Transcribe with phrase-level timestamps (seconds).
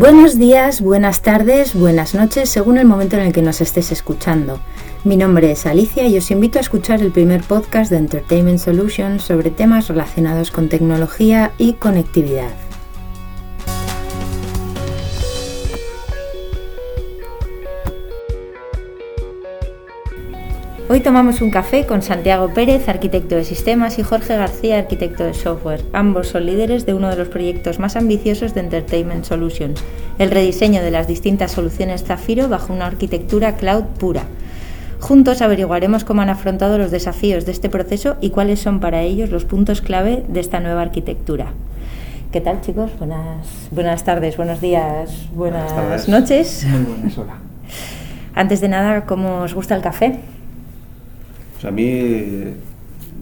[0.00, 4.58] Buenos días, buenas tardes, buenas noches, según el momento en el que nos estés escuchando.
[5.04, 9.22] Mi nombre es Alicia y os invito a escuchar el primer podcast de Entertainment Solutions
[9.22, 12.69] sobre temas relacionados con tecnología y conectividad.
[20.92, 25.34] Hoy tomamos un café con Santiago Pérez, arquitecto de sistemas, y Jorge García, arquitecto de
[25.34, 25.84] software.
[25.92, 29.84] Ambos son líderes de uno de los proyectos más ambiciosos de Entertainment Solutions,
[30.18, 34.24] el rediseño de las distintas soluciones Zafiro bajo una arquitectura cloud pura.
[34.98, 39.30] Juntos averiguaremos cómo han afrontado los desafíos de este proceso y cuáles son para ellos
[39.30, 41.52] los puntos clave de esta nueva arquitectura.
[42.32, 42.90] ¿Qué tal chicos?
[42.98, 46.66] Buenas, buenas tardes, buenos días, buenas, noches.
[46.68, 47.34] Muy buenas, hola.
[48.34, 50.18] Antes de nada, ¿cómo os gusta el café?
[51.60, 52.54] Pues a mí,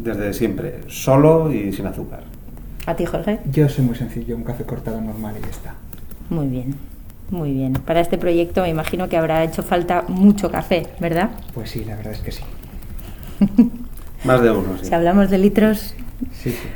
[0.01, 2.21] desde siempre, solo y sin azúcar.
[2.87, 3.41] ¿A ti, Jorge?
[3.51, 5.75] Yo soy muy sencillo, un café cortado normal y ya está.
[6.31, 6.77] Muy bien,
[7.33, 7.73] muy bien.
[7.73, 11.31] Para este proyecto me imagino que habrá hecho falta mucho café, ¿verdad?
[11.53, 12.45] Pues sí, la verdad es que sí.
[14.25, 14.87] Más de uno, sí.
[14.87, 15.95] Si hablamos de litros...
[16.33, 16.69] Sí, sí.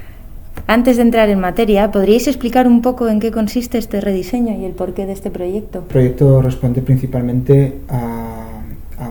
[0.67, 4.65] Antes de entrar en materia, ¿podríais explicar un poco en qué consiste este rediseño y
[4.65, 5.79] el porqué de este proyecto?
[5.79, 8.42] El proyecto responde principalmente a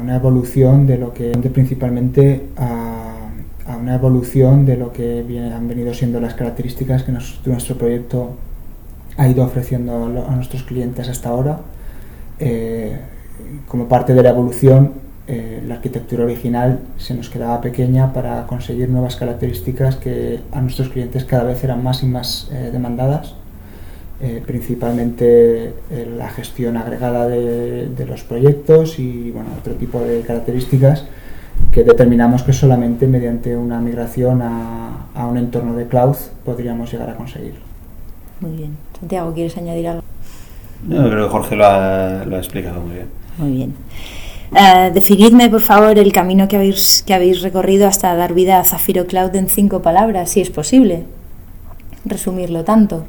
[0.02, 3.08] una evolución de lo que principalmente a,
[3.80, 8.36] una evolución de lo que han venido siendo las características que nuestro proyecto
[9.18, 11.62] ha ido ofreciendo a nuestros clientes hasta ahora.
[12.40, 12.98] Eh,
[13.68, 14.94] como parte de la evolución,
[15.28, 20.90] eh, la arquitectura original se nos quedaba pequeña para conseguir nuevas características que a nuestros
[20.90, 23.36] clientes cada vez eran más y más eh, demandadas.
[24.23, 30.22] Eh, principalmente eh, la gestión agregada de, de los proyectos y bueno, otro tipo de
[30.22, 31.05] características
[31.72, 36.15] que determinamos que solamente mediante una migración a, a un entorno de cloud
[36.45, 37.55] podríamos llegar a conseguir.
[38.42, 38.77] Muy bien.
[38.99, 40.04] Santiago, ¿quieres añadir algo?
[40.87, 43.08] Yo creo que Jorge lo ha, lo ha explicado muy bien.
[43.39, 43.73] Muy bien.
[44.55, 48.65] Eh, definidme, por favor, el camino que habéis, que habéis recorrido hasta dar vida a
[48.65, 51.05] Zafiro Cloud en cinco palabras, si es posible.
[52.05, 53.05] Resumirlo tanto.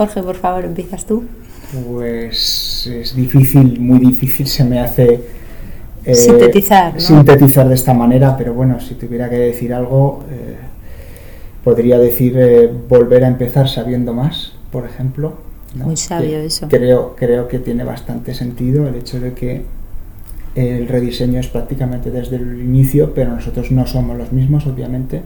[0.00, 1.24] Jorge, por favor, empiezas tú.
[1.92, 5.20] Pues es difícil, muy difícil se me hace
[6.06, 7.00] eh, Sintetizar, ¿no?
[7.00, 10.56] sintetizar de esta manera, pero bueno, si tuviera que decir algo, eh,
[11.62, 15.34] podría decir eh, volver a empezar sabiendo más, por ejemplo.
[15.74, 15.84] ¿no?
[15.84, 16.68] Muy sabio Que eso.
[16.70, 19.64] Creo, creo que tiene bastante sentido el hecho de que
[20.54, 25.20] el rediseño es prácticamente desde el inicio, pero nosotros no somos los mismos, obviamente.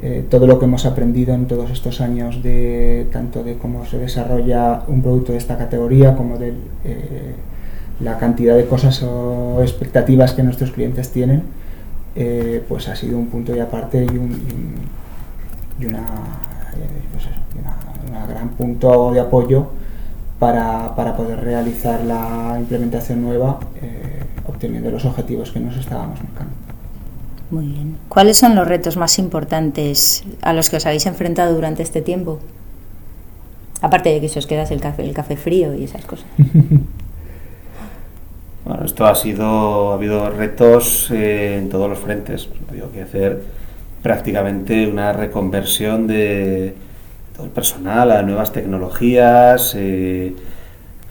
[0.00, 3.98] Eh, todo lo que hemos aprendido en todos estos años de tanto de cómo se
[3.98, 6.50] desarrolla un producto de esta categoría como de
[6.84, 7.34] eh,
[8.00, 11.42] la cantidad de cosas o expectativas que nuestros clientes tienen,
[12.14, 14.30] eh, pues ha sido un punto y aparte y, un,
[17.12, 17.24] pues
[17.58, 19.68] una- gran punto de apoyo
[20.38, 23.58] para, para poder realizar la implementación nueva
[24.46, 26.54] obteniendo los objetivos que nos estábamos marcando.
[27.50, 27.96] Muy bien.
[28.08, 32.40] ¿Cuáles son los retos más importantes a los que os habéis enfrentado durante este tiempo?
[33.80, 36.26] Aparte de que se os quedas el café, el café frío y esas cosas.
[38.64, 42.50] Bueno, esto ha sido, ha habido retos eh, en todos los frentes.
[42.68, 43.42] Ha que hacer
[44.02, 46.74] prácticamente una reconversión de
[47.34, 50.34] todo el personal a nuevas tecnologías, eh,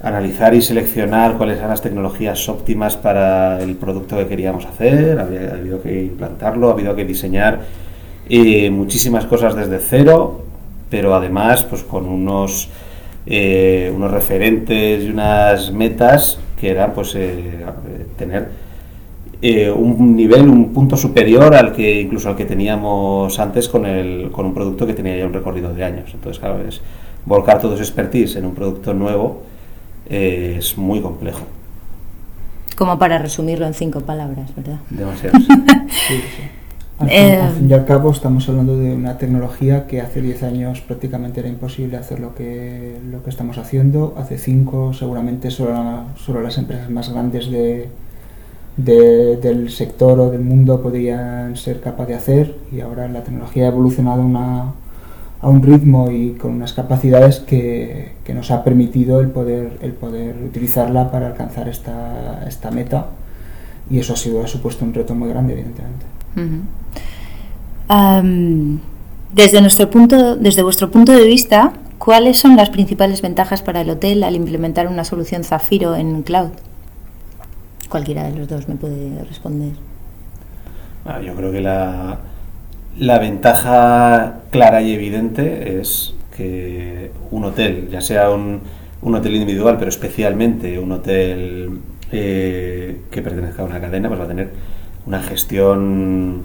[0.02, 5.52] analizar y seleccionar cuáles eran las tecnologías óptimas para el producto que queríamos hacer, había,
[5.52, 7.62] ha habido que implantarlo, ha habido que diseñar
[8.30, 10.44] eh, muchísimas cosas desde cero,
[10.90, 12.70] pero además pues con unos
[13.26, 17.66] eh, unos referentes y unas metas que eran pues eh,
[18.18, 18.48] tener
[19.42, 24.32] eh, un nivel, un punto superior al que incluso al que teníamos antes con el
[24.32, 26.10] con un producto que tenía ya un recorrido de años.
[26.14, 26.82] Entonces, claro, es
[27.26, 29.44] volcar todo ese expertise en un producto nuevo
[30.10, 31.42] eh, es muy complejo.
[32.76, 34.78] Como para resumirlo en cinco palabras, ¿verdad?
[34.90, 35.40] Demasiado.
[35.40, 35.48] sí.
[36.08, 36.44] Sí, sí.
[37.00, 40.22] Al, fin, Eh, al fin y al cabo estamos hablando de una tecnología que hace
[40.22, 44.16] 10 años prácticamente era imposible hacer lo que, lo que estamos haciendo.
[44.18, 47.90] Hace 5 seguramente solo, solo las empresas más grandes de,
[48.78, 53.66] de- del sector o del mundo podrían ser capaces de hacer y ahora la tecnología
[53.66, 54.74] ha evolucionado a una-
[55.42, 59.94] a un ritmo y con unas capacidades que, que nos ha permitido el poder, el
[59.94, 63.08] poder utilizarla para alcanzar esta, esta meta
[63.90, 66.06] y eso ha, sido, ha supuesto un reto muy grande evidentemente.
[69.34, 73.90] Desde, nuestro punto, desde vuestro punto de vista, ¿cuáles son las principales ventajas para el
[73.90, 76.50] hotel al implementar una solución Zafiro en cloud?
[77.90, 79.74] Cualquiera de los dos me puede responder.
[81.06, 82.20] Ah, yo creo que la,
[82.98, 88.62] la ventaja clara y evidente es que un hotel, ya sea un
[89.02, 91.80] un hotel individual, pero especialmente un hotel
[92.12, 94.50] eh, que pertenezca a una cadena, pues va a tener
[95.06, 96.44] una gestión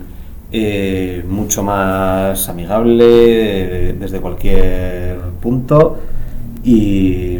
[0.52, 5.98] eh, mucho más amigable desde cualquier punto
[6.64, 7.38] y,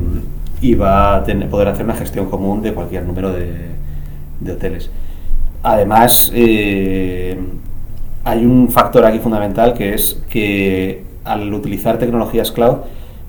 [0.81, 3.73] va a tener, poder hacer una gestión común de cualquier número de,
[4.51, 4.91] hoteles.
[5.63, 7.39] Además, eh,
[8.25, 12.79] hay un factor aquí fundamental que es que al utilizar tecnologías cloud,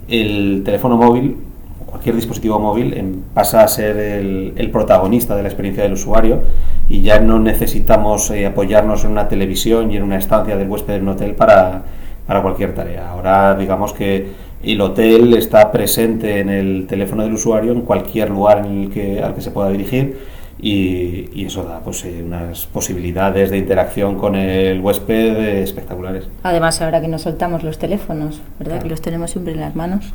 [0.07, 1.37] el teléfono móvil,
[1.85, 6.41] cualquier dispositivo móvil, em, pasa a ser el, protagonista de la experiencia del usuario
[6.89, 10.95] y ya no necesitamos eh, apoyarnos en una televisión y en una estancia del huésped
[10.95, 11.83] en un hotel para,
[12.25, 13.09] para cualquier tarea.
[13.09, 14.27] Ahora digamos que
[14.63, 19.21] el hotel está presente en el teléfono del usuario en cualquier lugar en el que,
[19.21, 20.17] al que se pueda dirigir
[20.63, 26.25] y, eso da pues, eh, unas posibilidades de interacción con el huésped eh, espectaculares.
[26.41, 28.81] Además, ahora que nos soltamos los teléfonos, ¿verdad?
[28.81, 30.13] Que los tenemos siempre en las manos.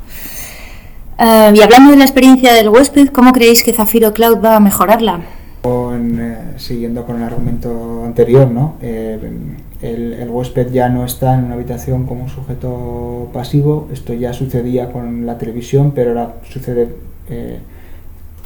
[1.18, 4.60] Eh, y hablando de la experiencia del huésped, ¿cómo creéis que Zafiro Cloud va a
[4.60, 5.20] mejorarla?
[6.56, 8.76] siguiendo con el argumento anterior, ¿no?
[8.80, 13.86] el, huésped ya no está en una habitación como un sujeto pasivo.
[13.92, 16.88] Esto ya sucedía con la televisión, pero ahora sucede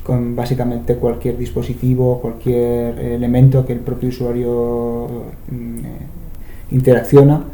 [0.02, 5.82] con básicamente cualquier dispositivo, cualquier elemento que el propio usuario mm, eh,
[6.72, 7.44] interacciona.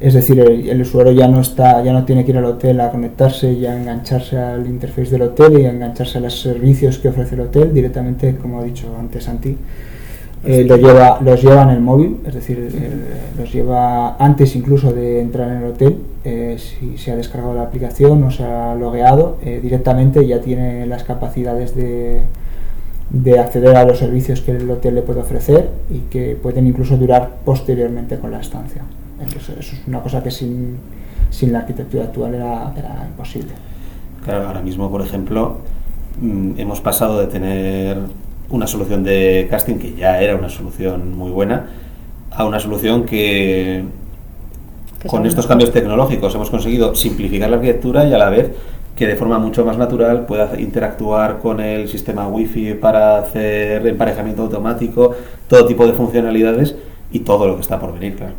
[0.00, 2.90] Es decir, el, usuario ya no está, ya no tiene que ir al hotel a
[2.90, 7.08] conectarse y a engancharse al interface del hotel y a engancharse a los servicios que
[7.08, 9.56] ofrece el hotel directamente, como ha dicho antes Santi.
[10.44, 12.90] Eh, lo lleva, los lleva en el móvil, es decir, eh,
[13.38, 17.62] los lleva antes incluso de entrar en el hotel, eh, si se ha descargado la
[17.62, 22.22] aplicación o se ha logueado, directamente ya tiene las capacidades de,
[23.12, 26.96] de acceder a los servicios que el hotel le puede ofrecer y que pueden incluso
[26.96, 28.82] durar posteriormente con la estancia.
[29.36, 30.78] Eso, es una cosa que sin,
[31.30, 33.52] sin la arquitectura actual era, era imposible.
[34.24, 35.58] Claro, ahora mismo, por ejemplo,
[36.20, 37.98] mm, hemos pasado de tener
[38.48, 41.66] una solución de casting que ya era una solución muy buena
[42.30, 43.84] a una solución que
[45.06, 48.52] con estos cambios tecnológicos hemos conseguido simplificar la arquitectura y a la vez
[48.96, 54.42] que de forma mucho más natural pueda interactuar con el sistema wifi para hacer emparejamiento
[54.42, 55.14] automático,
[55.48, 56.76] todo tipo de funcionalidades
[57.10, 58.34] y todo lo que está por venir, claro.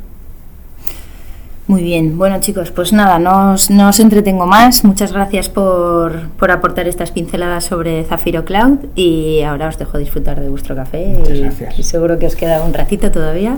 [1.65, 4.83] Muy bien, bueno chicos, pues nada, no os, no os entretengo más.
[4.83, 10.42] Muchas gracias por, por, aportar estas pinceladas sobre Zafiro Cloud y ahora os dejo disfrutar
[10.42, 11.16] de vuestro café.
[11.18, 11.80] Muchas gracias.
[11.80, 13.57] Y seguro que os queda un ratito todavía.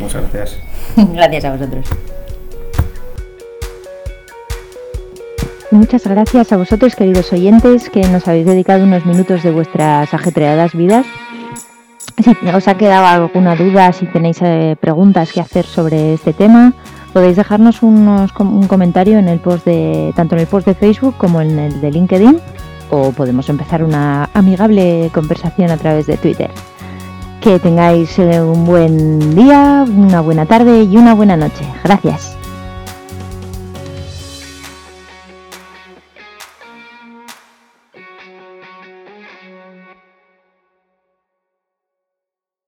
[0.00, 0.58] Muchas gracias.
[1.14, 1.86] gracias a vosotros.
[5.74, 10.72] Muchas gracias a vosotros, queridos oyentes, que nos habéis dedicado unos minutos de vuestras ajetreadas
[10.72, 11.04] vidas.
[12.22, 16.74] Si os ha quedado alguna duda, si tenéis eh, preguntas que hacer sobre este tema,
[17.12, 21.16] podéis dejarnos unos, un comentario en el post de tanto en el post de Facebook
[21.18, 22.38] como en el de LinkedIn
[22.90, 26.52] o podemos empezar una amigable conversación a través de Twitter.
[27.40, 31.64] Que tengáis eh, un buen día, una buena tarde y una buena noche.
[31.82, 32.43] Gracias.